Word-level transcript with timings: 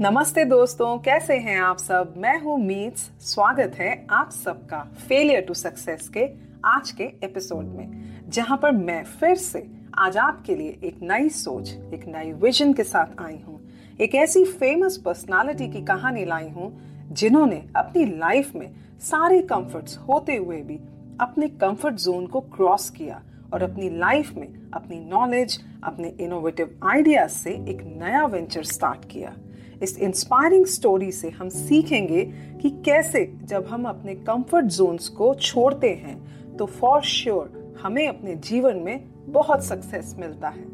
नमस्ते 0.00 0.44
दोस्तों, 0.44 0.98
कैसे 0.98 1.36
हैं 1.36 1.58
आप 1.60 1.78
सब? 1.78 2.14
मैं 2.16 2.38
हूँ 2.40 2.58
मीट्स 2.58 3.02
स्वागत 3.20 3.74
है 3.74 4.06
आप 4.10 4.30
सबका 4.30 4.78
फेलियर 5.08 5.40
टू 5.40 5.54
सक्सेस 5.54 6.08
के 6.08 6.26
आज 6.64 6.90
के 6.90 7.04
एपिसोड 7.24 7.64
में, 7.66 8.20
जहाँ 8.28 8.58
पर 8.62 8.72
मैं 8.72 9.02
फिर 9.04 9.34
से 9.34 9.66
आज 9.98 10.16
आपके 10.16 10.56
लिए 10.56 10.78
एक 10.84 10.98
नई 11.02 11.28
सोच, 11.28 11.68
एक 11.68 12.04
नई 12.08 12.32
विजन 12.32 12.72
के 12.72 12.84
साथ 12.84 13.20
आई 13.20 13.38
हूँ। 13.46 13.60
एक 14.00 14.14
ऐसी 14.14 14.44
फ़ेमस 14.44 14.96
पर्सनालिटी 14.96 15.68
की 15.68 15.82
कहानी 15.82 16.24
लाई 16.24 16.48
हूँ, 16.48 16.70
जिन्होंने 17.12 17.62
अपनी 17.76 18.04
लाइफ 18.18 18.54
में 18.54 18.70
सारे 19.00 19.40
कंफर्ट्स 19.44 19.98
होते 19.98 20.36
हुए 20.36 20.60
भी 20.60 20.78
अपने 21.20 21.48
कंफर्ट 21.48 21.94
जोन 21.94 22.26
को 22.26 22.40
क्रॉस 22.40 22.90
किया 22.90 23.22
और 23.52 23.62
अपनी 23.62 23.90
लाइफ 23.98 24.34
में 24.34 24.70
अपनी 24.74 25.00
नॉलेज 25.00 25.58
अपने 25.84 26.14
इनोवेटिव 26.20 26.78
आइडियाज़ 26.84 27.32
से 27.32 27.50
एक 27.50 27.82
नया 27.96 28.24
वेंचर 28.26 28.64
स्टार्ट 28.64 29.10
किया। 29.10 29.34
इस 29.82 29.98
इंस्पायरिंग 29.98 30.66
स्टोरी 30.66 31.12
से 31.12 31.30
हम 31.30 31.48
सीखेंगे 31.48 32.24
कि 32.62 32.70
कैसे 32.70 33.34
जब 33.44 33.66
हम 33.66 33.84
अपने 33.84 34.14
कंफर्ट 34.14 34.66
जोन्स 34.66 35.08
को 35.08 35.34
छोड़ते 35.34 35.90
हैं 35.90 36.56
तो 36.56 36.66
फॉर 36.66 37.02
श्योर 37.02 37.46
sure, 37.46 37.84
हमें 37.84 38.08
अपने 38.08 38.34
जीवन 38.34 38.76
में 38.76 39.04
बहुत 39.26 39.64
सक्सेस 39.64 40.16
मिलता 40.18 40.48
है। 40.48 40.64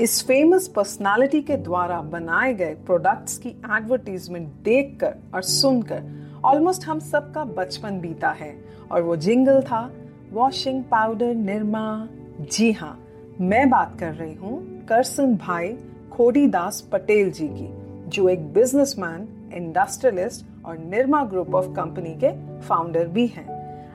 इस 0.00 0.26
फ़ेमस 0.26 0.68
पर्सनालिटी 0.68 1.42
के 1.42 1.56
द्वारा 1.56 2.00
बनाए 2.00 2.54
गए 2.54 2.74
प्रोडक्ट्स 2.74 3.38
की 3.38 3.48
एडवर्टीजमेंट 3.48 4.48
देखकर 4.48 5.14
और 5.34 5.42
सुनकर 5.42 6.02
ऑलमोस्ट 6.44 6.84
हम 6.84 6.98
सबका 6.98 7.44
बचपन 7.44 8.00
बीता 8.00 8.30
है। 8.30 8.64
और 8.92 9.02
वो 9.02 9.16
जिंगल 9.16 9.62
था 9.62 9.92
वॉशिंग 10.32 10.84
पाउडर 10.84 11.34
निर्मा 11.34 12.08
जी 12.40 12.72
हाँ 12.72 13.04
मैं 13.40 13.70
बात 13.70 13.96
कर 14.00 14.14
रही 14.14 14.34
हूँ 14.34 14.86
करसन 14.86 15.36
भाई 15.36 15.76
खोड़ी 16.20 16.46
दास 16.46 16.80
पटेल 16.92 17.30
जी 17.32 17.46
की 17.48 17.66
जो 18.10 18.28
एक 18.28 18.42
बिजनेसमैन 18.52 19.22
इंडस्ट्रियलिस्ट 19.56 20.44
और 20.66 20.78
निर्मा 20.78 21.22
ग्रुप 21.24 21.54
ऑफ़ 21.54 21.66
कंपनी 21.66 22.10
के 22.24 22.30
फाउंडर 22.60 23.06
भी 23.06 23.26
हैं 23.26 23.46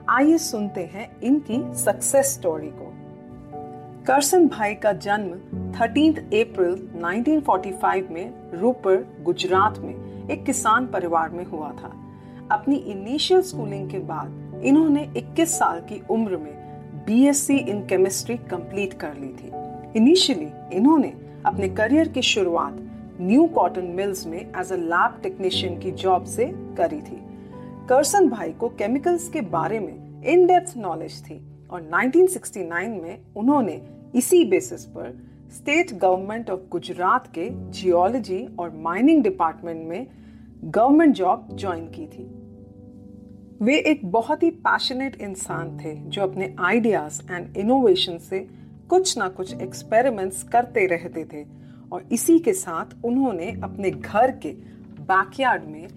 आइए 0.09 0.37
सुनते 0.37 0.85
हैं 0.93 1.05
इनकी 1.23 1.61
सक्सेस 1.75 2.33
स्टोरी 2.33 2.69
को 2.77 2.91
करसन 4.07 4.47
भाई 4.47 4.73
का 4.75 4.93
जन्म 4.99 5.35
13 5.75 6.17
अप्रैल 6.39 6.73
1945 6.95 8.09
में 8.11 8.33
रूपर 8.53 9.05
गुजरात 9.23 9.77
में 9.79 10.29
एक 10.29 10.43
किसान 10.45 10.87
परिवार 10.87 11.29
में 11.29 11.43
हुआ 11.45 11.69
था 11.73 11.91
अपनी 12.51 12.75
इनिशियल 12.93 13.41
स्कूलिंग 13.41 13.89
के 13.89 13.99
बाद 14.07 14.63
इन्होंने 14.63 15.05
21 15.17 15.53
साल 15.59 15.79
की 15.83 16.01
उम्र 16.09 16.37
में 16.37 16.53
बीएससी 17.05 17.57
इन 17.57 17.85
केमिस्ट्री 17.87 18.37
कंप्लीट 18.49 18.99
कर 18.99 19.13
ली 19.13 19.29
थी 19.33 19.51
इनिशियली 19.99 20.49
इन्होंने 20.77 21.13
अपने 21.45 21.69
करियर 21.69 22.07
की 22.07 22.21
शुरुआत 22.21 22.77
न्यू 23.21 23.47
कॉटन 23.47 23.85
मिल्स 23.85 24.25
में 24.27 24.39
एज 24.39 24.71
अ 24.71 24.75
लैब 24.75 25.19
टेक्नीशियन 25.23 25.79
की 25.79 25.91
जॉब 25.91 26.23
से 26.23 26.45
करी 26.77 27.01
थी। 27.01 27.21
करसन 27.89 28.29
भाई 28.29 28.51
को 28.51 28.69
केमिकल्स 28.69 29.29
के 29.29 29.41
बारे 29.41 29.79
में 29.79 30.23
इन 30.23 30.45
डेप्थ 30.47 30.73
नॉलेज 30.77 31.21
थी 31.23 31.41
और 31.69 31.81
1969 31.81 33.01
में 33.03 33.17
उन्होंने 33.35 33.81
इसी 34.15 34.43
बेसिस 34.45 34.85
पर 34.85 35.19
स्टेट 35.53 35.93
गवर्नमेंट 35.93 36.49
ऑफ़ 36.49 36.59
गुजरात 36.71 37.27
के 37.27 37.49
जियोलॉजी 37.71 38.47
और 38.59 38.71
माइनिंग 38.75 39.23
डिपार्टमेंट 39.23 39.87
में 39.87 40.07
गवर्नमेंट 40.63 41.15
जॉब 41.15 41.47
ज्वाइन 41.53 41.85
की 41.85 42.05
थी। 42.05 42.23
वे 43.61 43.77
एक 43.77 44.05
बहुत 44.11 44.43
ही 44.43 44.49
पैशनेट 44.49 45.21
इंसान 45.21 45.77
थे 45.77 45.95
जो 45.95 46.21
अपने 46.21 46.55
आइडियाज़ 46.59 47.21
एंड 47.31 47.57
इनोवेशन 47.57 48.17
से 48.17 48.47
कुछ 48.89 49.17
ना 49.17 49.27
कुछ 49.27 49.61
एक्सपेरिमेंट्स 49.61 50.43
करते 50.43 50.85
रहते 50.85 51.25
थे 51.33 51.45
और 51.91 52.03
इसी 52.11 52.39
के 52.39 52.53
साथ 52.53 52.85
उन्होंने 53.05 53.51
अपने 53.63 53.91
घर 53.91 54.31
के 54.31 54.49
बैकयार्ड 55.01 55.63
में 55.63 55.87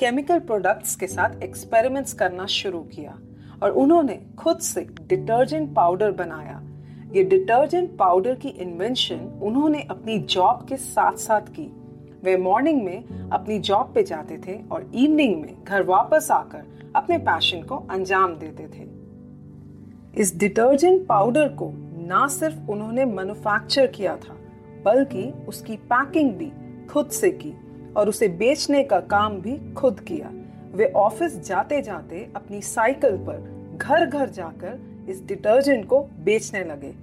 केमिकल 0.00 0.38
प्रोडक्ट्स 0.38 0.96
के 0.96 1.06
साथ 1.06 1.42
एक्सपेरिमेंट्स 1.42 2.12
करना 2.12 2.46
शुरू 2.46 2.80
किया 2.80 3.18
और 3.62 3.70
उन्होंने 3.70 4.20
खुद 4.38 4.58
से 4.58 4.86
डिटर्जेंट 5.08 5.74
पाउडर 5.74 6.10
बनाया। 6.10 6.62
ये 7.14 7.24
डिटर्जेंट 7.24 7.96
पाउडर 7.96 8.34
की 8.34 8.48
इन्वेंशन 8.48 9.40
उन्होंने 9.42 9.80
अपनी 9.80 10.18
जॉब 10.18 10.66
के 10.68 10.76
साथ 10.76 11.16
साथ 11.16 11.40
की। 11.40 11.72
वे 12.24 12.36
मॉर्निंग 12.36 12.82
में 12.82 13.28
अपनी 13.30 13.58
जॉब 13.58 13.92
पे 13.94 14.02
जाते 14.02 14.38
थे 14.38 14.58
और 14.72 14.90
इवनिंग 14.94 15.40
में 15.42 15.64
घर 15.64 15.82
वापस 15.82 16.30
आकर 16.30 16.92
अपने 16.96 17.18
पैशन 17.18 17.62
को 17.62 17.76
अंजाम 17.90 18.34
देते 18.34 18.68
थे। 18.68 18.88
इस 20.20 20.36
डिटर्जेंट 20.36 21.06
पाउडर 21.06 21.48
को 21.48 21.72
ना 22.06 22.26
सिर्फ़ 22.28 22.70
उन्होंने 22.70 23.04
मैन्युफैक्चर 23.04 23.86
किया 23.86 24.16
था, 24.16 24.36
बल्कि 24.84 25.32
उसकी 25.48 25.76
पैकिंग 25.76 26.32
भी 26.32 26.52
खुद 26.90 27.08
से 27.08 27.30
की 27.30 27.54
और 27.96 28.08
उसे 28.08 28.28
बेचने 28.28 28.82
का 28.84 29.00
काम 29.00 29.40
भी 29.40 29.74
खुद 29.74 30.00
किया। 30.00 30.30
वे 30.72 30.92
ऑफ़िस 30.96 31.38
जाते 31.48 31.82
जाते 31.82 32.28
अपनी 32.36 32.60
साइकिल 32.62 33.16
पर 33.16 33.76
घर 33.76 34.06
घर 34.06 34.28
जाकर 34.28 34.78
इस 35.08 35.26
डिटर्जेंट 35.26 35.86
को 35.86 36.00
बेचने 36.00 36.64
लगे। 36.64 36.94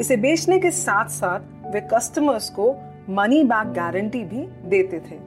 इसे 0.00 0.16
बेचने 0.16 0.58
के 0.58 0.70
साथ 0.70 1.08
साथ 1.08 1.40
वे 1.72 1.80
कस्टमर्स 1.80 2.50
को 2.50 2.72
मनी 3.08 3.44
बैक 3.44 3.72
गारंटी 3.72 4.24
भी 4.24 4.46
देते 4.68 5.00
थे। 5.00 5.18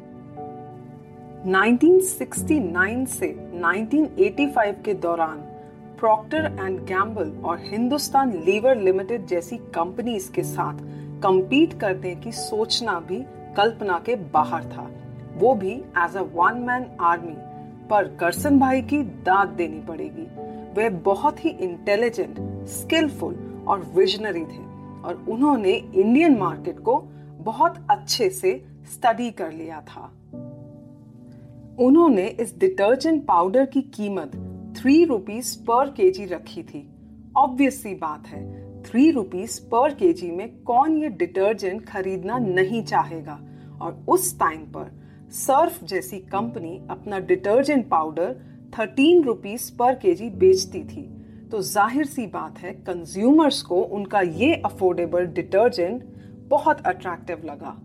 1969 1.49 3.05
से 3.05 3.27
1985 3.53 4.83
के 4.85 4.93
दौरान 4.93 5.39
प्रॉक्टर 6.03 6.45
एंड 6.59 6.79
गैम्बल 6.79 7.29
और 7.45 7.59
हिंदुस्तान 7.59 8.31
लीवर 8.45 8.77
लिमिटेड 8.77 9.25
जैसी 9.25 9.57
कंपनीज़ 9.57 10.31
के 10.31 10.43
साथ 10.43 10.77
कंपीट 11.23 11.79
करने 11.79 12.15
की 12.15 12.31
सोचना 12.31 12.99
भी 12.99 13.23
कल्पना 13.57 13.99
के 13.99 14.15
बाहर 14.15 14.63
था। 14.63 14.89
वो 15.37 15.53
भी 15.55 15.71
as 15.71 16.17
a 16.17 16.21
one 16.33 16.57
man 16.59 16.87
army 17.01 17.35
पर 17.89 18.07
करसन 18.19 18.59
भाई 18.59 18.81
की 18.81 19.01
दाद 19.03 19.47
देनी 19.47 19.79
पड़ेगी। 19.79 20.27
वे 20.73 20.89
बहुत 20.89 21.45
ही 21.45 21.49
इंटेलिजेंट 21.49 22.67
स्किलफुल 22.67 23.63
और 23.67 23.91
विजनरी 23.95 24.45
थे 24.45 24.63
और 25.03 25.25
उन्होंने 25.29 25.71
इंडियन 25.71 26.37
मार्केट 26.37 26.79
को 26.79 27.01
बहुत 27.41 27.85
अच्छे 27.89 28.29
से 28.29 28.65
स्टडी 28.93 29.31
कर 29.31 29.51
लिया 29.51 29.81
था। 29.81 30.11
उन्होंने 31.79 32.27
इस 32.27 32.57
डिटर्जेंट 32.59 33.25
पाउडर 33.25 33.65
की 33.65 33.81
कीमत 33.81 34.31
थ्री 34.75 35.03
रुपीज़ 35.05 35.57
पर 35.59 35.89
केजी 35.89 36.25
रखी 36.25 36.61
थी। 36.63 36.87
ऑब्वियस 37.37 37.81
सी 37.83 37.93
बात 37.95 38.27
है, 38.27 38.41
थ्री 38.83 39.09
रुपीज़ 39.11 39.59
पर 39.69 39.93
केजी 39.93 40.29
में 40.31 40.49
कौन 40.63 40.97
ये 40.97 41.09
डिटर्जेंट 41.09 41.85
खरीदना 41.85 42.37
नहीं 42.37 42.83
चाहेगा? 42.83 43.39
और 43.81 44.03
उस 44.07 44.37
टाइम 44.39 44.61
पर 44.71 44.91
सर्फ 45.33 45.83
जैसी 45.83 46.17
कंपनी 46.31 46.79
अपना 46.89 47.19
डिटर्जेंट 47.21 47.87
पाउडर 47.89 48.35
थर्टीन 48.73 49.23
रुपीज़ 49.23 49.71
पर 49.77 49.95
केजी 49.95 50.29
बेचती 50.29 50.83
थी। 50.83 51.03
तो 51.51 51.61
ज़ाहिर 51.61 52.05
सी 52.05 52.25
बात 52.27 52.59
है 52.59 52.71
कंज्यूमर्स 52.83 53.61
को 53.61 53.81
उनका 53.91 54.21
ये 54.21 54.53
अफोर्डेबल 54.65 55.25
डिटर्जेंट 55.33 56.03
बहुत 56.49 56.85
अट्रैक्टिव 56.85 57.41
लगा। 57.45 57.77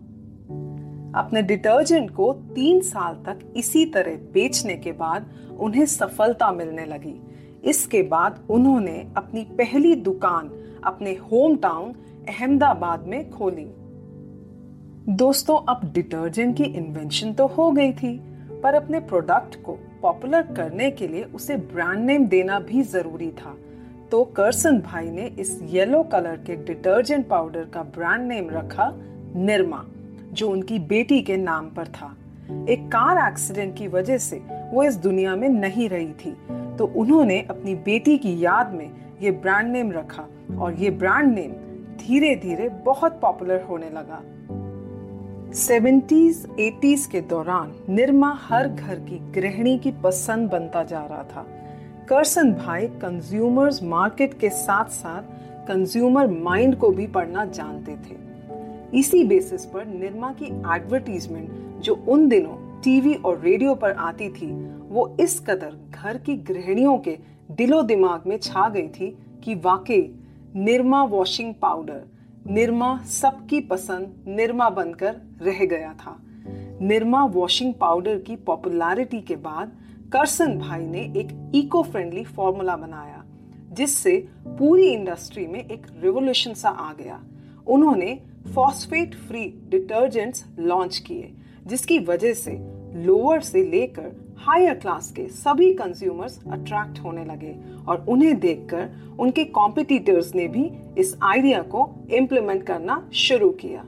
अपने 1.15 1.41
डिटर्जेंट 1.41 2.09
को 2.11 2.31
तीन 2.55 2.79
साल 2.81 3.13
तक 3.25 3.39
इसी 3.57 3.85
तरह 3.85 4.15
बेचने 4.33 4.75
के 4.75 4.91
बाद 4.91 5.29
उन्हें 5.59 5.85
सफलता 5.85 6.51
मिलने 6.51 6.85
लगी। 6.85 7.15
इसके 7.63 8.01
बाद 8.03 8.39
उन्होंने 8.49 8.97
अपनी 9.17 9.43
पहली 9.57 9.95
दुकान 9.95 10.49
अपने 10.83 11.11
होम 11.31 11.55
टाउन 11.55 11.93
अहमदाबाद 12.29 13.07
में 13.07 13.29
खोली। 13.29 13.67
दोस्तों, 15.09 15.57
अब 15.69 15.91
डिटर्जेंट 15.93 16.55
की 16.57 16.63
इन्वेंशन 16.63 17.33
तो 17.33 17.47
हो 17.47 17.71
गई 17.71 17.91
थी, 17.93 18.17
पर 18.63 18.73
अपने 18.73 18.99
प्रोडक्ट 18.99 19.61
को 19.63 19.77
पॉपुलर 20.01 20.41
करने 20.41 20.89
के 20.91 21.07
लिए 21.07 21.23
उसे 21.23 21.57
ब्रांड 21.57 21.99
नेम 21.99 22.25
देना 22.25 22.59
भी 22.59 22.81
ज़रूरी 22.83 23.31
था। 23.31 23.55
तो 24.11 24.23
करसन 24.35 24.79
भाई 24.81 25.09
ने 25.09 25.25
इस 25.39 25.59
येलो 25.63 26.03
कलर 26.03 26.43
के 26.47 26.55
डिटर्जेंट 26.55 27.27
पाउडर 27.27 27.63
का 27.63 27.83
ब्रांड 27.83 28.27
नेम 28.27 28.49
रखा 28.49 28.91
निर्मा। 29.35 29.85
जो 30.33 30.49
उनकी 30.49 30.79
बेटी 30.79 31.21
के 31.21 31.37
नाम 31.37 31.69
पर 31.69 31.87
था। 31.87 32.15
एक 32.69 32.87
कार 32.87 33.27
एक्सीडेंट 33.27 33.75
की 33.77 33.87
वजह 33.87 34.17
से 34.17 34.41
वो 34.71 34.83
इस 34.83 34.95
दुनिया 34.95 35.35
में 35.35 35.49
नहीं 35.49 35.89
रही 35.89 36.11
थी। 36.13 36.37
तो 36.77 36.85
उन्होंने 36.85 37.41
अपनी 37.49 37.75
बेटी 37.75 38.17
की 38.17 38.43
याद 38.43 38.73
में 38.73 38.89
ये 39.21 39.31
ब्रांड 39.31 39.71
नेम 39.71 39.91
रखा 39.91 40.27
और 40.59 40.73
ये 40.73 40.89
ब्रांड 40.89 41.33
नेम 41.33 41.51
धीरे 41.97 42.35
धीरे 42.35 42.69
बहुत 42.69 43.19
पॉपुलर 43.21 43.61
होने 43.61 43.89
लगा। 43.89 44.21
सेवेंटीज 45.53 46.47
एटीज 46.59 47.05
के 47.05 47.21
दौरान 47.21 47.73
निर्मा 47.89 48.39
हर 48.41 48.67
घर 48.67 48.95
की 48.95 49.19
गृहिणी 49.31 49.77
की 49.77 49.91
पसंद 49.91 50.49
बनता 50.49 50.83
जा 50.83 51.05
रहा 51.05 51.23
था। 51.23 51.45
करसन 52.09 52.53
भाई 52.53 52.87
कंज्यूमर्स 52.87 53.83
मार्केट 53.83 54.39
के 54.39 54.49
साथ 54.49 54.85
साथ 54.85 55.21
कंज्यूमर 55.67 56.27
माइंड 56.27 56.75
को 56.75 56.89
भी 56.89 57.07
पढ़ना 57.07 57.45
जानते 57.45 57.91
थे। 57.91 58.28
इसी 58.93 59.23
बेसिस 59.23 59.65
पर 59.65 59.85
निरमा 59.85 60.31
की 60.33 60.45
एडवर्टीजमेंट 60.75 61.81
जो 61.81 61.93
उन 62.07 62.27
दिनों 62.27 62.55
टीवी 62.81 63.13
और 63.15 63.39
रेडियो 63.39 63.73
पर 63.75 63.91
आती 63.91 64.29
थी, 64.29 64.51
वो 64.89 65.17
इस 65.19 65.39
कदर 65.39 65.75
घर 65.91 66.17
की 66.17 66.35
गृहिणियों 66.35 66.97
के 66.97 67.17
दिलो 67.51 67.81
दिमाग 67.81 68.23
में 68.27 68.37
छा 68.37 68.67
गई 68.69 68.87
थी 68.87 69.17
कि 69.43 69.55
वाकई 69.55 70.01
निरमा 70.55 71.03
वॉशिंग 71.03 71.53
पाउडर 71.53 72.01
निरमा 72.47 72.97
सबकी 73.03 73.59
पसंद 73.61 74.25
निरमा 74.27 74.69
बनकर 74.69 75.15
रह 75.41 75.65
गया 75.65 75.93
था। 75.93 76.17
निरमा 76.81 77.23
वॉशिंग 77.25 77.73
पाउडर 77.73 78.19
की 78.19 78.35
पॉपुलैरिटी 78.35 79.21
के 79.21 79.35
बाद 79.35 79.71
करसन 80.13 80.57
भाई 80.57 80.85
ने 80.85 81.01
एक 81.17 81.51
इको 81.55 81.83
फ्रेंडली 81.83 82.23
फॉर्मूला 82.23 82.75
बनाया, 82.77 83.23
जिससे 83.71 84.17
पूरी 84.47 84.87
इंडस्ट्री 84.87 85.45
में 85.47 85.59
एक 85.59 85.87
रिवोल्यूशन 86.03 86.53
सा 86.53 86.69
आ 86.69 86.93
गया। 86.93 87.19
उन्होंने 87.67 88.19
फॉस्फेट 88.45 89.15
फ्री 89.17 89.45
डिटर्जेंट्स 89.69 90.45
लॉन्च 90.59 90.97
किए, 90.97 91.31
जिसकी 91.67 91.99
वजह 91.99 92.33
से 92.33 92.57
लोअर 92.95 93.41
से 93.41 93.63
लेकर 93.63 94.11
हायर 94.39 94.73
क्लास 94.73 95.11
के 95.11 95.27
सभी 95.27 95.73
कंज्यूमर्स 95.73 96.39
अट्रैक्ट 96.47 96.99
होने 96.99 97.25
लगे 97.25 97.55
और 97.87 98.05
उन्हें 98.09 98.39
देखकर 98.39 98.89
उनके 99.19 99.43
कॉम्पिटिटर्स 99.45 100.33
ने 100.35 100.47
भी 100.47 100.69
इस 100.97 101.15
आइडिया 101.23 101.61
को 101.63 101.89
इम्प्लीमेंट 102.11 102.63
करना 102.63 103.01
शुरू 103.13 103.49
किया। 103.61 103.83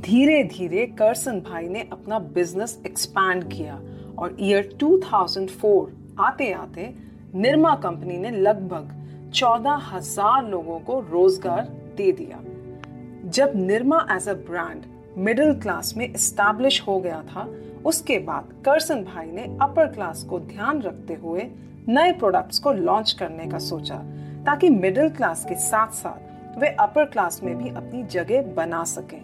धीरे 0.00 0.42
धीरे 0.44 0.86
करसन 0.98 1.40
भाई 1.40 1.68
ने 1.68 1.88
अपना 1.92 2.18
बिज़नेस 2.18 2.78
एक्सपैंड 2.86 3.44
किया 3.52 3.80
और 4.18 4.36
ईयर 4.40 4.76
2004 4.82 5.86
आते 6.20 6.52
आते 6.52 6.92
निर्मा 7.34 7.74
कंपनी 7.76 8.18
ने 8.18 8.30
लगभग 8.30 9.30
चौदह 9.34 9.88
हज़ार 9.92 10.48
लोगों 10.48 10.78
को 10.80 11.00
रोज़गार 11.00 11.64
दे 11.96 12.12
दिया। 12.12 12.42
जब 13.28 13.52
Nirma 13.56 13.96
as 14.10 14.28
a 14.28 14.32
brand 14.46 14.82
middle 15.18 15.52
class 15.60 15.92
में 15.96 16.04
एस्टैब्लिश 16.04 16.80
हो 16.86 16.98
गया 17.00 17.20
था, 17.22 17.42
उसके 17.86 18.18
बाद 18.18 18.52
करसन 18.64 19.02
भाई 19.04 19.26
ने 19.26 19.42
अपर 19.62 19.86
क्लास 19.86 20.22
को 20.22 20.38
ध्यान 20.40 20.80
रखते 20.82 21.14
हुए 21.14 21.42
नए 21.88 22.12
प्रोडक्ट्स 22.12 22.58
को 22.58 22.72
लॉन्च 22.72 23.12
करने 23.12 23.46
का 23.46 23.58
सोचा, 23.58 23.96
ताकि 24.46 24.70
मिडिल 24.70 25.08
क्लास 25.10 25.44
के 25.48 25.54
साथ 25.60 25.92
साथ 25.94 26.58
वे 26.58 26.68
अपर 26.80 27.04
क्लास 27.04 27.40
में 27.42 27.56
भी 27.58 27.70
अपनी 27.70 28.02
जगह 28.06 28.52
बना 28.54 28.82
सकें। 28.84 29.20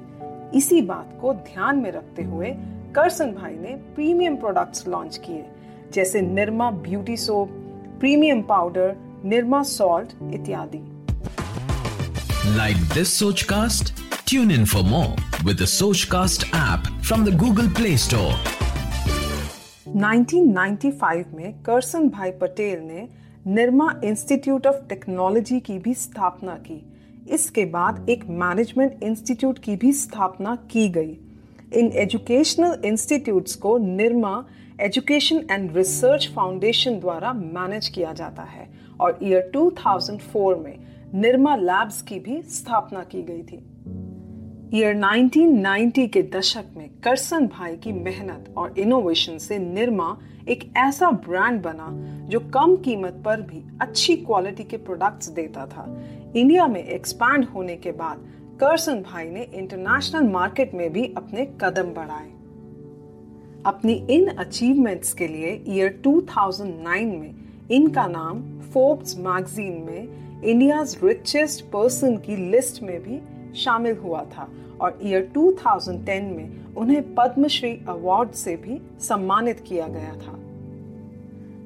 इसी 0.54 0.82
बात 0.82 1.18
को 1.20 1.32
ध्यान 1.34 1.76
में 1.76 1.90
रखते 1.92 2.22
हुए 2.22 2.54
करसन 2.94 3.32
भाई 3.32 3.54
ने 3.54 3.76
प्रीमियम 3.94 4.36
प्रोडक्ट्स 4.36 4.86
लॉन्च 4.88 5.16
किए, 5.16 5.44
जैसे 5.92 6.20
Nirma 6.22 6.70
beauty 6.70 7.16
soap 7.16 7.48
premium 8.00 8.42
powder 8.42 8.94
Nirma 9.24 9.62
salt 9.62 10.12
इत्यादि। 10.34 10.82
Like 12.46 12.76
this 12.94 13.18
Sochcast 13.42 13.93
tune 14.28 14.50
in 14.50 14.64
for 14.64 14.82
more 14.82 15.44
with 15.46 15.56
the 15.62 15.64
Sochcast 15.64 16.44
app 16.54 16.86
from 17.02 17.24
the 17.24 17.36
Google 17.38 17.68
Play 17.68 17.96
Store 17.96 18.32
1995 19.88 21.34
में 21.34 21.62
करसन 21.62 22.08
भाई 22.08 22.30
पटेल 22.30 22.78
ने 22.78 23.08
निर्मा 23.46 24.00
इंस्टीट्यूट 24.04 24.66
ऑफ़ 24.66 24.76
टेक्नोलॉजी 24.88 25.58
की 25.60 25.78
भी 25.78 25.94
स्थापना 25.94 26.54
की। 26.54 26.80
इसके 27.30 27.64
बाद 27.64 28.06
एक 28.10 28.24
मैनेजमेंट 28.28 29.02
इंस्टीट्यूट 29.02 29.58
की 29.58 29.76
भी 29.76 29.92
स्थापना 29.92 30.56
की 30.70 30.88
गई। 30.88 31.16
इन 31.74 31.92
एजुकेशनल 31.96 32.80
इंस्टीट्यूट्स 32.84 33.54
को 33.54 33.76
Nirma 33.78 34.44
education 34.80 35.44
and 35.50 35.76
research 35.76 36.30
foundation 36.36 36.98
द्वारा 37.00 37.32
मैनेज 37.32 37.88
किया 37.88 38.12
जाता 38.12 38.42
है 38.42 38.68
और 39.00 39.18
ईयर 39.22 39.50
2004 39.54 40.56
में 40.64 40.76
निर्मा 41.14 41.56
लैब्स 41.56 42.02
की 42.02 42.18
भी 42.20 42.42
स्थापना 42.42 43.02
की 43.02 43.22
गई 43.22 43.42
थी। 43.42 43.64
ईयर 44.74 44.94
1990 44.96 46.06
के 46.08 46.22
दशक 46.22 46.64
में 46.76 46.88
करसन 47.04 47.46
भाई 47.46 47.76
की 47.76 47.92
मेहनत 47.92 48.54
और 48.56 48.78
इनोवेशन 48.78 49.36
से 49.38 49.58
निर्मा 49.58 50.06
एक 50.48 50.64
ऐसा 50.76 51.10
ब्रांड 51.10 51.60
बना 51.62 51.88
जो 52.28 52.40
कम 52.54 52.74
कीमत 52.76 53.22
पर 53.24 53.40
भी 53.40 53.62
अच्छी 53.80 54.16
क्वालिटी 54.16 54.64
के 54.64 54.76
प्रोडक्ट्स 54.76 55.28
देता 55.28 55.66
था। 55.66 55.84
इंडिया 56.36 56.66
में 56.66 56.82
एक्सपैंड 56.84 57.44
होने 57.44 57.76
के 57.76 57.92
बाद 57.92 58.24
करसन 58.60 59.02
भाई 59.02 59.28
ने 59.30 59.42
इंटरनेशनल 59.54 60.28
मार्केट 60.28 60.74
में 60.74 60.92
भी 60.92 61.04
अपने 61.16 61.46
कदम 61.60 61.92
बढ़ाए। 61.94 62.30
अपनी 63.66 63.92
इन 64.10 64.26
अचीवमेंट्स 64.28 65.12
के 65.12 65.28
लिए 65.28 65.64
ईयर 65.68 66.00
2009 66.04 67.14
में 67.20 67.34
इनका 67.70 68.06
नाम 68.06 68.42
फोर्ब्स 68.72 69.18
मैगजीन 69.18 69.80
में 69.86 70.42
इंडियाज 70.42 70.98
रिचेस्ट 71.04 71.64
पर्सन 71.64 72.16
की 72.16 72.36
लिस्ट 72.50 72.82
में 72.82 72.98
भी 73.02 73.20
शामिल 73.54 73.96
हुआ 73.96 74.22
था। 74.24 74.48
और 74.80 74.98
ईयर 75.02 75.30
2010 75.34 76.22
में 76.22 76.74
उन्हें 76.74 77.14
पद्मश्री 77.14 77.80
अवार्ड 77.88 78.30
से 78.30 78.56
भी 78.56 78.82
सम्मानित 79.00 79.60
किया 79.60 79.86
गया 79.86 80.12
था। 80.12 80.38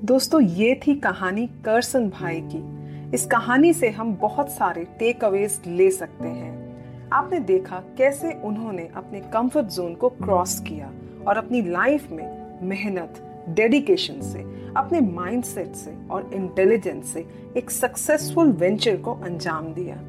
दोस्तों, 0.05 0.41
ये 0.41 0.81
थी 0.87 0.95
कहानी 0.95 1.47
करसन 1.65 2.09
भाई 2.11 2.41
की। 2.41 2.79
इस 3.15 3.27
कहानी 3.27 3.73
से 3.73 3.91
हम 3.91 4.15
बहुत 4.15 4.51
सारे 4.51 4.85
टेक 4.85 5.25
अवेज 5.25 5.61
ले 5.67 5.91
सकते 5.91 6.29
हैं। 6.29 6.69
आपने 7.13 7.41
देखा 7.41 7.83
कैसे 7.99 8.33
उन्होंने 8.33 8.91
अपने 8.95 9.21
कंफर्ट 9.21 9.67
जोन 9.67 9.95
को 9.95 10.09
क्रॉस 10.09 10.61
किया 10.61 10.93
और 11.27 11.37
अपनी 11.37 11.63
लाइफ 11.63 12.11
में 12.11 12.59
मेहनत 12.63 13.45
डेडिकेशन 13.49 14.21
से, 14.21 14.39
अपने 14.77 15.01
माइंडसेट 15.01 15.75
से 15.75 15.95
और 16.11 16.31
इंटेलिजेंस 16.35 17.07
से 17.07 17.27
एक 17.57 17.71
सक्सेसफुल 17.71 18.53
वेंचर 18.53 18.97
को 18.97 19.15
अंजाम 19.15 19.75
दिया। 19.75 20.03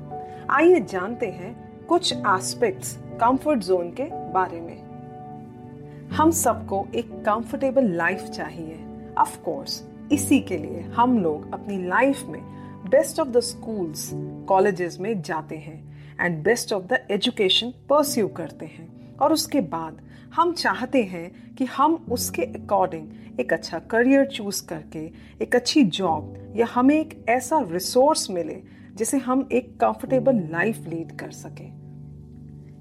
आइए 0.50 0.80
जानते 0.80 1.26
हैं 1.26 1.69
कुछ 1.90 2.14
एस्पेक्ट्स 2.14 2.98
कंफर्ट 3.02 3.60
जोन 3.60 3.90
के 3.90 4.04
बारे 4.34 4.62
में। 4.62 6.10
हम 6.10 6.32
सबको 6.32 6.88
एक 6.96 7.12
कंफर्टेबल 7.12 7.86
लाइफ 7.86 8.24
चाहिए। 8.24 8.86
ऑफ़ 9.18 9.40
कोर्स 9.40 9.88
इसी 10.12 10.40
के 10.40 10.58
लिए 10.58 10.82
हम 10.82 11.20
लोग 11.20 11.54
अपनी 11.54 11.88
लाइफ 11.88 12.24
में 12.26 12.42
best 12.90 13.20
of 13.20 13.28
the 13.28 13.40
schools 13.40 14.10
colleges 14.48 15.00
में 15.00 15.22
जाते 15.22 15.58
हैं 15.58 16.04
and 16.22 16.44
best 16.44 16.74
of 16.74 16.84
the 16.84 17.08
education 17.12 17.74
pursue 17.90 18.28
करते 18.28 18.66
हैं। 18.66 19.18
और 19.18 19.34
उसके 19.34 19.62
बाद 19.62 20.02
हम 20.36 20.54
चाहते 20.54 21.04
हैं 21.04 21.56
कि 21.56 21.66
हम 21.66 22.06
उसके 22.12 22.42
अकॉर्डिंग 22.42 23.40
एक 23.40 23.54
अच्छा 23.54 23.80
करियर 23.80 24.26
चूज़ 24.26 24.66
करके, 24.68 25.12
एक 25.42 25.56
अच्छी 25.56 25.84
जॉब 25.84 26.54
या 26.56 26.66
हमें 26.66 26.96
एक 26.96 27.26
ऐसा 27.30 27.66
रिसोर्स 27.72 28.30
मिले 28.30 28.62
जिसे 28.96 29.18
हम 29.18 29.50
एक 29.52 29.80
कंफर्टेबल 29.80 30.36
लाइफ 30.36 30.88
लीड 30.88 31.12
कर 31.12 31.32
सकें। 31.32 31.89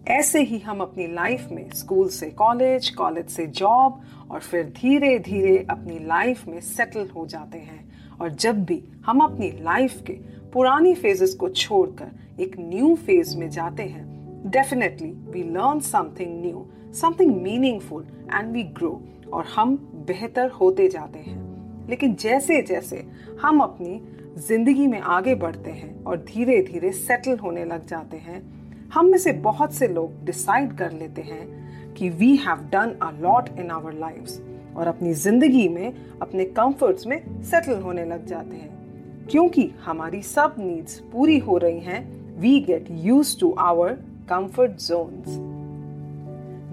ऐसे 0.08 0.42
ही 0.42 0.58
हम 0.58 0.80
अपनी 0.80 1.06
लाइफ 1.06 1.48
में 1.52 1.70
स्कूल 1.70 2.08
से 2.08 2.30
कॉलेज 2.30 2.88
कॉलेज 2.90 3.26
से 3.26 3.46
जॉब 3.46 4.00
और 4.30 4.40
फिर 4.40 4.64
धीरे 4.64 5.18
धीरे 5.18 5.66
अपनी 5.70 5.98
लाइफ 5.98 6.46
में 6.48 6.60
सेटल 6.60 7.08
हो 7.08 7.26
जाते 7.26 7.58
हैं। 7.58 8.16
और 8.20 8.30
जब 8.30 8.64
भी 8.64 8.82
हम 9.06 9.20
अपनी 9.20 9.50
लाइफ 9.50 10.00
के 10.06 10.12
पुरानी 10.52 10.94
फेजेस 10.94 11.34
को 11.34 11.48
छोड़कर 11.48 12.40
एक 12.40 12.56
न्यू 12.58 12.94
फ़ेज़ 12.96 13.36
में 13.36 13.50
जाते 13.50 13.82
हैं 13.82 14.06
definitely 14.50 15.10
we 15.10 15.42
learn 15.42 15.80
something 15.80 16.40
new 16.42 16.66
something 16.94 17.42
meaningful 17.42 18.06
and 18.34 18.52
we 18.52 18.62
grow 18.62 19.02
और 19.32 19.44
हम 19.44 19.76
बेहतर 20.08 20.50
होते 20.50 20.88
जाते 20.88 21.18
हैं। 21.18 21.88
लेकिन 21.88 22.14
जैसे 22.14 22.62
जैसे 22.62 23.06
हम 23.42 23.60
अपनी 23.60 24.00
ज़िंदगी 24.38 24.86
में 24.86 25.00
आगे 25.00 25.34
बढ़ते 25.34 25.70
हैं 25.70 26.04
और 26.04 26.16
धीरे 26.16 26.62
धीरे 26.62 26.92
सेटल 26.92 27.38
होने 27.38 27.64
लग 27.64 27.86
जाते 27.86 28.16
हैं 28.16 28.57
हम 28.95 29.07
में 29.07 29.18
से 29.18 29.33
बहुत 29.33 29.75
से 29.75 29.88
लोग 29.88 30.25
डिसाइड 30.25 30.76
कर 30.76 30.92
लेते 30.92 31.23
हैं 31.23 31.95
कि 31.95 32.09
we 32.11 32.37
have 32.37 32.59
done 32.73 32.95
a 33.02 33.11
lot 33.21 33.49
in 33.59 33.71
our 33.71 33.92
lives 33.92 34.40
और 34.76 34.87
अपनी 34.87 35.12
ज़िंदगी 35.12 35.68
में, 35.68 35.95
अपने 36.23 36.45
कंफर्ट्स 36.45 37.07
में 37.07 37.42
सेटल 37.42 37.80
होने 37.83 38.04
लग 38.04 38.26
जाते 38.26 38.57
हैं। 38.57 39.26
क्योंकि 39.30 39.71
हमारी 39.85 40.23
सब 40.23 40.54
नीड्स 40.59 40.99
पूरी 41.12 41.38
हो 41.38 41.59
रही 41.59 41.80
हैं 41.80 42.00
we 42.40 42.61
get 42.61 42.87
used 42.90 43.40
to 43.40 43.50
our 43.59 43.92
comfort 44.28 44.73
zones 44.73 45.37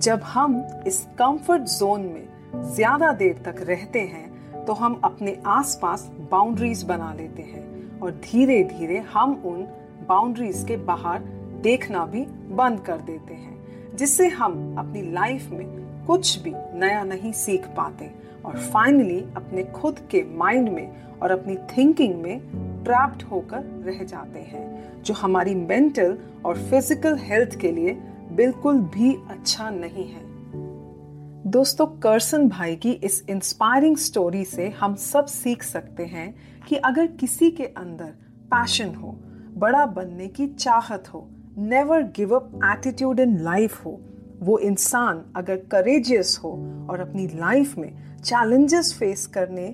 जब 0.05 0.21
हम 0.23 0.67
इस 0.87 1.07
कंफर्ट 1.19 1.61
जोन 1.61 2.01
में 2.01 2.27
ज़्यादा 2.73 3.11
देर 3.13 3.41
तक 3.45 3.61
रहते 3.61 3.99
हैं 3.99 4.65
तो 4.65 4.73
हम 4.73 5.01
अपने 5.03 5.37
आसपास 5.45 6.11
बाउंड्रीज 6.31 6.83
बना 6.83 7.13
लेते 7.13 7.41
हैं 7.41 7.99
और 7.99 8.11
धीरे 8.11 8.63
धीरे 8.63 8.99
हम 8.99 9.41
उन 9.45 9.67
बाउंड्रीज 10.09 10.65
के 10.67 10.77
बाहर 10.77 11.34
देखना 11.65 12.05
भी 12.05 12.21
बंद 12.55 12.79
कर 12.79 12.97
देते 12.97 13.33
हैं, 13.33 13.95
जिससे 13.95 14.27
हम 14.27 14.75
अपनी 14.77 15.01
लाइफ 15.11 15.49
में 15.51 16.05
कुछ 16.05 16.37
भी 16.39 16.51
नया 16.79 17.03
नहीं 17.03 17.31
सीख 17.31 17.65
पाते 17.67 18.11
और 18.45 18.57
फाइनली 18.57 19.19
अपने 19.37 19.63
खुद 19.63 19.99
के 20.11 20.23
माइंड 20.37 20.69
में 20.69 21.19
और 21.19 21.31
अपनी 21.31 21.55
थिंकिंग 21.55 22.15
में 22.15 22.39
ट्रैप्ड 22.83 23.23
होकर 23.23 23.63
रह 23.85 24.03
जाते 24.03 24.39
हैं, 24.39 25.03
जो 25.03 25.13
हमारी 25.13 25.55
मेंटल 25.55 26.17
और 26.45 26.57
फ़िज़िकल 26.57 27.17
हेल्थ 27.17 27.59
के 27.59 27.71
लिए 27.71 27.93
बिल्कुल 28.31 28.79
भी 28.79 29.15
अच्छा 29.29 29.69
नहीं 29.69 30.07
है। 30.07 30.23
दोस्तों 31.51 31.85
करसन 31.85 32.47
भाई 32.49 32.75
की 32.75 32.91
इस 32.91 33.23
इंस्पायरिंग 33.29 33.97
स्टोरी 33.97 34.43
से 34.45 34.69
हम 34.69 34.95
सब 34.95 35.25
सीख 35.25 35.63
सकते 35.63 36.05
हैं 36.05 36.33
कि 36.67 36.75
अगर 36.75 37.07
किसी 37.07 37.51
के 37.51 37.63
अंदर 37.63 38.13
पैशन 38.51 38.95
हो, 38.95 39.15
बड़ा 39.57 39.85
बनने 39.85 40.27
की 40.27 40.47
चाहत 40.47 41.13
हो 41.13 41.27
never 41.57 42.01
give 42.03 42.35
up 42.35 42.59
attitude 42.65 43.19
in 43.19 43.37
life 43.39 43.85
हो 43.85 43.99
वो 44.41 44.57
इंसान 44.59 45.23
अगर 45.35 45.55
करेजियस 45.55 46.39
हो 46.43 46.49
और 46.89 46.99
अपनी 46.99 47.27
लाइफ 47.27 47.77
में 47.77 47.93
चैलेंजेस 48.23 48.93
फेस 48.99 49.25
करने 49.27 49.67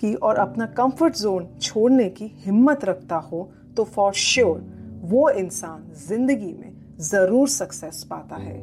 की 0.00 0.14
और 0.14 0.36
अपना 0.36 0.66
कंफर्ट 0.66 1.16
जोन 1.16 1.48
छोड़ने 1.62 2.08
की 2.08 2.26
हिम्मत 2.36 2.84
रखता 2.84 3.16
हो 3.16 3.50
तो 3.76 3.84
फॉर 3.84 4.12
श्योर 4.12 4.58
sure, 4.58 5.10
वो 5.10 5.30
इंसान 5.30 5.92
ज़िंदगी 6.08 6.52
में 6.52 6.96
ज़रूर 7.00 7.48
सक्सेस 7.48 8.06
पाता 8.10 8.36
है। 8.36 8.58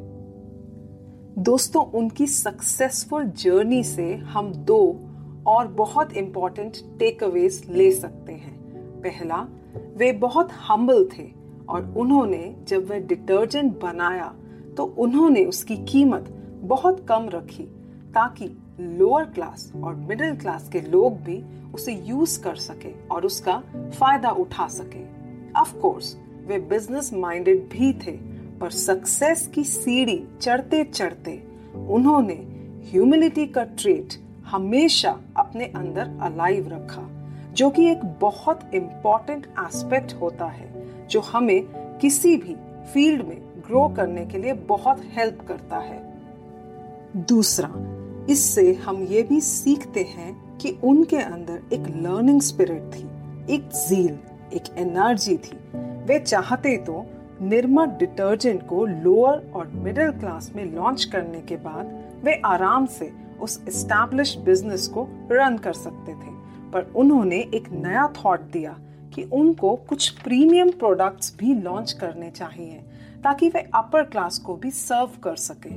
दोस्तों 1.38 1.84
उनकी 1.84 2.26
सक्सेसफुल 2.26 3.24
जर्नी 3.24 3.84
से 3.84 4.14
हम 4.14 4.52
दो 4.52 4.80
और 5.46 5.68
बहुत 5.68 6.12
इंपॉर्टेंट 6.12 6.76
टेक 6.98 7.24
अवेज 7.24 7.62
ले 7.70 7.90
सकते 7.90 8.32
हैं। 8.32 8.56
पहला 9.00 9.46
वे 9.96 10.12
बहुत 10.12 10.48
हम्बल 10.68 11.08
थे। 11.18 11.35
और 11.68 11.94
उन्होंने 11.96 12.54
जब 12.68 12.88
वह 12.90 12.98
डिटर्जेंट 13.06 13.78
बनाया 13.80 14.32
तो 14.76 14.84
उन्होंने 14.98 15.44
उसकी 15.44 15.76
कीमत 15.86 16.28
बहुत 16.64 17.04
कम 17.08 17.28
रखी, 17.28 17.62
ताकि 18.14 18.50
लोअर 18.80 19.24
क्लास 19.24 19.72
और 19.76 19.94
मिडिल 19.94 20.36
क्लास 20.36 20.68
के 20.68 20.80
लोग 20.80 21.20
भी 21.22 21.42
उसे 21.74 21.92
यूज़ 22.06 22.40
कर 22.42 22.56
सके 22.56 22.92
और 23.08 23.26
उसका 23.26 23.62
फ़ायदा 23.90 24.30
उठा 24.30 24.66
सके। 24.68 25.04
ऑफ़ 25.60 25.74
कोर्स 25.76 26.16
वे 26.46 26.58
बिज़नेस 26.70 27.12
माइंडेड 27.14 27.68
भी 27.68 27.92
थे, 28.06 28.12
पर 28.60 28.70
सक्सेस 28.70 29.46
की 29.54 29.64
सीढ़ी 29.64 30.22
चढ़ते 30.40 30.84
चढ़ते 30.84 31.42
उन्होंने 31.88 32.34
ह्यूमिलिटी 32.90 33.46
का 33.46 33.64
ट्रेट 33.64 34.14
हमेशा 34.46 35.18
अपने 35.36 35.64
अंदर 35.66 36.18
अलाइव 36.22 36.68
रखा, 36.68 37.08
जो 37.52 37.70
कि 37.70 37.86
एक 37.90 38.04
बहुत 38.20 38.70
इम्पोर्टेंट 38.74 39.46
एस्पेक्ट 39.60 40.14
होता 40.20 40.46
है। 40.46 40.74
जो 41.10 41.20
हमें 41.20 41.62
किसी 41.98 42.36
भी 42.36 42.54
फ़ील्ड 42.92 43.22
में 43.22 43.36
ग्रो 43.66 43.88
करने 43.88 44.26
के 44.26 44.38
लिए 44.38 44.52
बहुत 44.52 45.00
हेल्प 45.16 45.38
करता 45.48 45.76
है। 45.76 46.00
दूसरा, 47.16 47.70
इससे 48.30 48.72
हम 48.74 49.02
ये 49.02 49.22
भी 49.22 49.40
सीखते 49.40 50.02
हैं 50.02 50.58
कि 50.58 50.78
उनके 50.84 51.16
अंदर 51.16 51.62
एक 51.72 51.80
लर्निंग 51.80 52.40
स्पिरिट 52.40 52.82
थी, 52.94 53.06
एक 53.54 53.68
जील 53.88 54.18
एक 54.54 54.62
एनर्जी 54.78 55.36
थी। 55.36 55.56
वे 56.06 56.18
चाहते 56.18 56.76
तो 56.76 57.04
निर्मा 57.42 57.84
डिटर्जेंट 57.86 58.66
को 58.68 58.84
लोअर 58.86 59.42
और 59.54 59.66
मिडिल 59.74 60.10
क्लास 60.10 60.52
में 60.56 60.64
लॉन्च 60.74 61.04
करने 61.04 61.40
के 61.40 61.56
बाद 61.56 62.04
वे 62.24 62.40
आराम 62.44 62.86
से 62.86 63.12
उस 63.40 63.60
एस्टैब्लिश 63.68 64.36
बिज़नेस 64.36 64.86
को 64.88 65.08
रन 65.32 65.56
कर 65.56 65.72
सकते 65.72 66.12
थे। 66.12 66.34
पर 66.72 66.92
उन्होंने 66.96 67.36
एक 67.54 67.68
नया 67.72 68.06
थॉट 68.16 68.40
दिया 68.40 68.76
कि 69.14 69.22
उनको 69.22 69.74
कुछ 69.88 70.08
प्रीमियम 70.08 70.70
प्रोडक्ट्स 70.70 71.36
भी 71.36 71.54
लॉन्च 71.54 71.92
करने 71.92 72.30
चाहिए, 72.30 72.82
ताकि 73.24 73.48
वे 73.48 73.60
अपर 73.74 74.02
क्लास 74.02 74.38
को 74.38 74.56
भी 74.56 74.70
सर्व 74.70 75.18
कर 75.22 75.36
सके। 75.36 75.74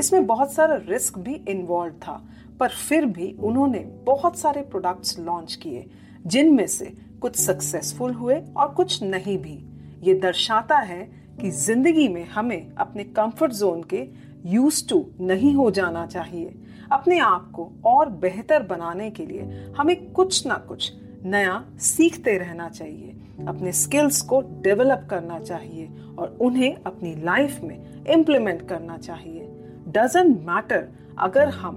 इसमें 0.00 0.26
बहुत 0.26 0.52
सारा 0.52 0.76
रिस्क 0.88 1.18
भी 1.18 1.34
इन्वॉल्व 1.48 1.94
था, 1.94 2.22
पर 2.60 2.68
फिर 2.68 3.04
भी 3.06 3.32
उन्होंने 3.40 3.78
बहुत 4.06 4.38
सारे 4.38 4.62
प्रोडक्ट्स 4.62 5.18
लॉन्च 5.18 5.54
किए, 5.54 5.86
जिनमें 6.26 6.66
से 6.66 6.92
कुछ 7.20 7.36
सक्सेसफुल 7.36 8.12
हुए 8.12 8.42
और 8.56 8.68
कुछ 8.68 9.02
नहीं 9.02 9.38
भी। 9.38 9.58
ये 10.02 10.14
दर्शाता 10.14 10.78
है 10.78 11.02
कि 11.40 11.50
ज़िंदगी 11.50 12.08
में 12.08 12.24
हमें 12.26 12.74
अपने 12.74 13.04
कंफर्ट 13.04 13.52
जोन 13.52 13.82
के 13.82 14.06
यूज़ 14.46 14.88
टू 14.88 15.04
नहीं 15.20 15.54
हो 15.54 15.70
जाना 15.70 16.06
चाहिए। 16.06 16.54
अपने 16.92 17.18
आप 17.18 17.50
को 17.50 17.70
और 17.86 18.08
बेहतर 18.08 18.62
बनाने 18.62 19.10
के 19.10 19.26
लिए 19.26 19.72
हमें 19.78 20.10
कुछ 20.12 20.46
ना 20.46 20.54
कुछ 20.68 20.92
नया 21.24 21.62
सीखते 21.80 22.36
रहना 22.38 22.68
चाहिए, 22.68 23.14
अपने 23.48 23.72
स्किल्स 23.72 24.20
को 24.22 24.40
डेवलप 24.62 25.06
करना 25.10 25.38
चाहिए 25.40 25.88
और 26.18 26.36
उन्हें 26.40 26.76
अपनी 26.76 27.14
लाइफ 27.24 27.60
में 27.62 28.04
इम्प्लीमेंट 28.06 28.66
करना 28.68 28.96
चाहिए। 28.98 29.48
डजेंट 29.88 30.40
मैटर 30.40 30.86
अगर 31.18 31.48
हम 31.50 31.76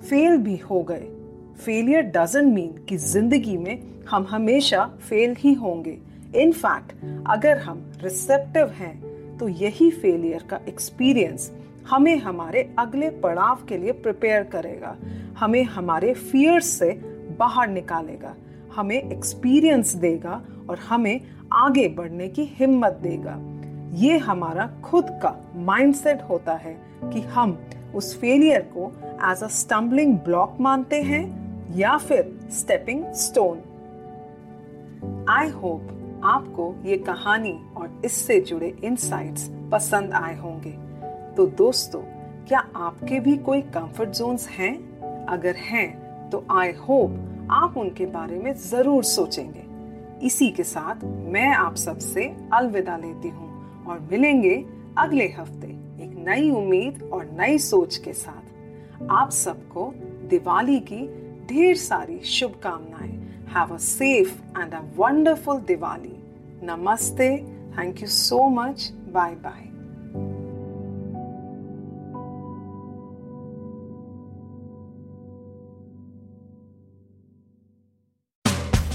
फेल 0.00 0.36
भी 0.38 0.56
हो 0.60 0.82
गए। 0.82 1.08
फेलियर 1.56 2.02
डजेंट 2.16 2.52
मीन 2.54 2.72
कि 2.88 2.96
ज़िंदगी 2.96 3.56
में 3.56 3.82
हम 4.10 4.26
हमेशा 4.30 4.84
फेल 5.00 5.34
ही 5.38 5.54
होंगे। 5.54 5.98
इनफैक्ट 6.36 6.92
अगर 7.30 7.58
हम 7.58 7.84
रिसेप्टिव 8.02 8.68
हैं 8.70 8.96
तो 9.38 9.48
यही 9.48 9.90
फेलियर 9.92 10.42
का 10.50 10.60
एक्सपीरियंस 10.68 11.50
हमें 11.88 12.16
हमारे 12.18 12.68
अगले 12.78 13.10
पड़ाव 13.20 13.64
के 13.68 13.78
लिए 13.78 13.92
प्रिपेयर 13.94 14.42
करेगा। 14.44 14.96
हमें 15.38 15.62
हमारे 15.66 16.12
फियर्स 16.14 16.66
से 16.68 16.90
बाहर 17.38 17.68
निकालेगा। 17.68 18.34
हमें 18.76 19.10
एक्सपीरियंस 19.10 19.94
देगा 19.94 20.42
और 20.70 20.78
हमें 20.78 21.20
आगे 21.52 21.88
बढ़ने 21.88 22.28
की 22.28 22.44
हिम्मत 22.44 22.92
देगा। 22.92 23.38
ये 23.94 24.18
हमारा 24.18 24.70
खुद 24.84 25.04
का 25.10 25.52
माइंडसेट 25.56 26.22
होता 26.22 26.54
है 26.54 26.76
कि 27.04 27.20
हम 27.20 27.58
उस 27.94 28.20
फेलियर 28.20 28.60
को 28.76 28.92
एज 29.32 29.42
अ 29.42 29.46
स्टम्बलिंग 29.46 30.18
ब्लॉक 30.18 30.56
मानते 30.60 31.02
हैं 31.02 31.22
या 31.76 31.96
फिर 31.96 32.38
स्टेपिंग 32.50 33.04
स्टोन 33.12 33.58
आई 35.28 35.48
होप 35.48 35.94
आपको 36.24 36.74
ये 36.84 36.96
कहानी 36.98 37.60
और 37.76 38.02
इससे 38.04 38.40
जुड़े 38.40 38.76
इनसाइट्स 38.84 39.50
पसंद 39.72 40.12
आए 40.12 40.36
होंगे। 40.36 40.70
तो 41.36 41.46
दोस्तों, 41.46 42.00
क्या 42.48 42.58
आपके 42.76 43.20
भी 43.20 43.36
कोई 43.36 43.60
कंफर्ट 43.60 44.10
जोन्स 44.10 44.48
हैं? 44.48 44.98
अगर 45.26 45.54
हैं 45.56 45.88
तो 46.30 46.44
आई 46.50 46.72
होप 46.72 47.10
आप 47.50 47.76
उनके 47.76 48.06
बारे 48.06 48.38
में 48.38 48.52
ज़रूर 48.54 49.04
सोचेंगे। 49.04 49.66
इसी 50.26 50.48
के 50.50 50.62
साथ 50.62 51.04
मैं 51.32 51.48
आप 51.48 51.76
सबसे 51.76 52.24
अलविदा 52.52 52.96
लेती 52.96 53.28
हूँ 53.28 53.84
और 53.86 54.00
मिलेंगे 54.10 54.54
अगले 54.98 55.28
हफ़्ते 55.28 55.66
एक 56.04 56.14
नई 56.28 56.50
उम्मीद 56.50 57.02
और 57.12 57.24
नई 57.38 57.58
सोच 57.58 57.96
के 57.96 58.12
साथ। 58.12 59.06
आप 59.10 59.30
सबको 59.30 59.92
दिवाली 60.30 60.78
की 60.80 61.06
ढेर 61.46 61.76
सारी 61.76 62.18
शुभकामनाएँ। 62.20 63.16
Have 63.48 63.74
a 63.74 63.78
safe 63.78 64.34
and 64.58 64.74
a 64.74 64.82
wonderful 64.96 65.60
Diwali. 65.60 66.16
नमस्ते। 66.64 67.36
Thank 67.78 68.02
you 68.02 68.08
so 68.08 68.48
much 68.50 68.90
bye 69.12 69.34
bye 69.34 69.67